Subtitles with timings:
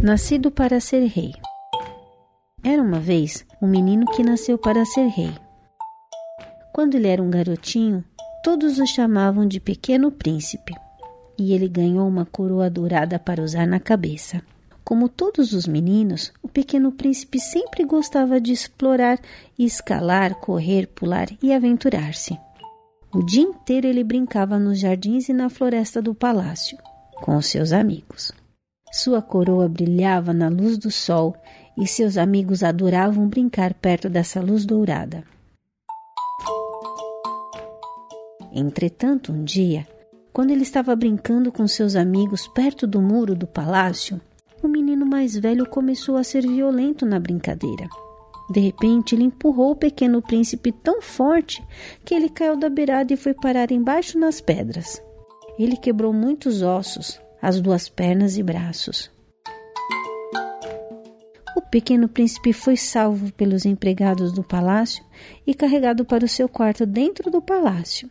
[0.00, 1.34] Nascido para ser rei.
[2.62, 5.34] Era uma vez um menino que nasceu para ser rei.
[6.72, 8.04] Quando ele era um garotinho,
[8.44, 10.72] todos o chamavam de Pequeno Príncipe,
[11.36, 14.40] e ele ganhou uma coroa dourada para usar na cabeça.
[14.84, 19.18] Como todos os meninos, o Pequeno Príncipe sempre gostava de explorar
[19.58, 22.38] escalar, correr, pular e aventurar-se.
[23.12, 26.78] O dia inteiro ele brincava nos jardins e na floresta do palácio,
[27.20, 28.37] com os seus amigos.
[28.90, 31.36] Sua coroa brilhava na luz do sol
[31.76, 35.24] e seus amigos adoravam brincar perto dessa luz dourada.
[38.52, 39.86] Entretanto, um dia,
[40.32, 44.20] quando ele estava brincando com seus amigos perto do muro do palácio,
[44.62, 47.88] o menino mais velho começou a ser violento na brincadeira.
[48.50, 51.62] De repente, ele empurrou o pequeno príncipe tão forte
[52.04, 55.02] que ele caiu da beirada e foi parar embaixo nas pedras.
[55.58, 59.10] Ele quebrou muitos ossos, as duas pernas e braços.
[61.56, 65.04] O pequeno príncipe foi salvo pelos empregados do palácio
[65.46, 68.08] e carregado para o seu quarto dentro do palácio.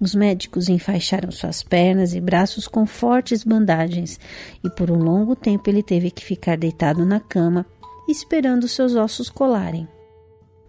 [0.00, 4.18] Os médicos enfaixaram suas pernas e braços com fortes bandagens,
[4.62, 7.64] e por um longo tempo ele teve que ficar deitado na cama,
[8.08, 9.88] esperando seus ossos colarem.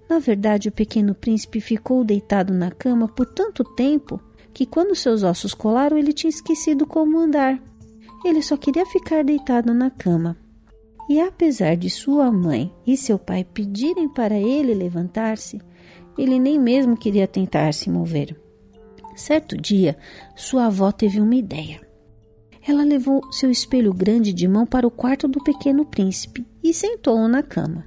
[0.08, 4.22] Na verdade, o pequeno príncipe ficou deitado na cama por tanto tempo
[4.54, 7.60] que, quando seus ossos colaram, ele tinha esquecido como andar.
[8.24, 10.38] Ele só queria ficar deitado na cama.
[11.10, 15.62] E apesar de sua mãe e seu pai pedirem para ele levantar-se,
[16.18, 18.40] ele nem mesmo queria tentar se mover.
[19.16, 19.98] Certo dia,
[20.36, 21.82] sua avó teve uma ideia.
[22.66, 27.28] Ela levou seu espelho grande de mão para o quarto do pequeno príncipe e sentou-o
[27.28, 27.86] na cama.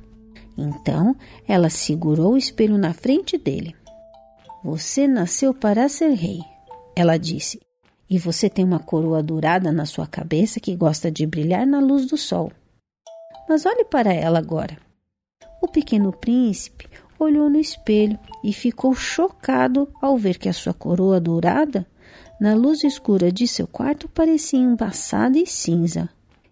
[0.56, 1.16] Então,
[1.48, 3.74] ela segurou o espelho na frente dele.
[4.62, 6.40] Você nasceu para ser rei,
[6.94, 7.65] ela disse.
[8.08, 12.06] E você tem uma coroa dourada na sua cabeça que gosta de brilhar na luz
[12.06, 12.52] do sol.
[13.48, 14.78] Mas olhe para ela agora.
[15.60, 21.18] O pequeno príncipe olhou no espelho e ficou chocado ao ver que a sua coroa
[21.18, 21.86] dourada,
[22.40, 26.08] na luz escura de seu quarto, parecia embaçada e cinza.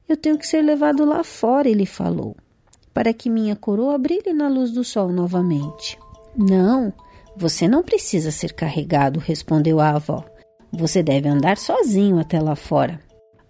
[0.09, 2.37] Eu tenho que ser levado lá fora, ele falou,
[2.93, 5.99] para que minha coroa brilhe na luz do sol novamente.
[6.37, 6.93] Não,
[7.37, 10.25] você não precisa ser carregado, respondeu a avó.
[10.77, 13.01] Você deve andar sozinho até lá fora.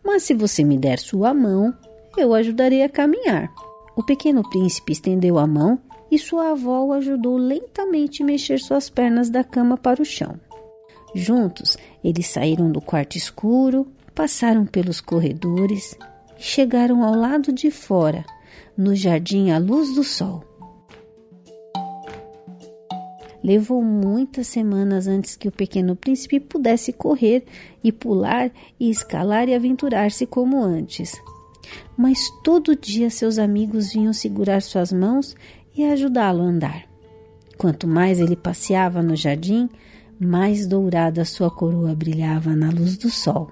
[0.05, 1.73] Mas se você me der sua mão,
[2.19, 3.51] eu ajudarei a caminhar.
[3.97, 5.79] O pequeno príncipe estendeu a mão
[6.11, 10.39] e sua avó o ajudou lentamente a mexer suas pernas da cama para o chão.
[11.15, 15.97] Juntos, eles saíram do quarto escuro, passaram pelos corredores
[16.39, 18.25] e chegaram ao lado de fora,
[18.77, 20.45] no jardim à luz do sol.
[23.45, 27.45] Levou muitas semanas antes que o pequeno príncipe pudesse correr
[27.85, 28.51] e pular
[28.81, 31.21] e escalar e aventurar-se como antes.
[31.95, 35.37] Mas todo dia seus amigos vinham segurar suas mãos
[35.77, 36.85] e ajudá-lo a andar.
[37.59, 39.69] Quanto mais ele passeava no jardim,
[40.19, 43.51] mais dourada sua coroa brilhava na luz do sol.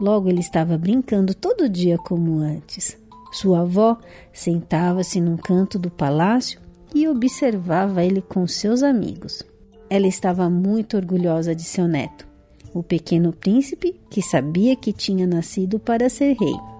[0.00, 2.96] Logo ele estava brincando todo dia como antes.
[3.32, 3.98] Sua avó
[4.32, 6.60] sentava-se num canto do palácio
[6.94, 9.42] e observava ele com seus amigos.
[9.88, 12.26] Ela estava muito orgulhosa de seu neto,
[12.72, 16.71] o pequeno príncipe que sabia que tinha nascido para ser rei.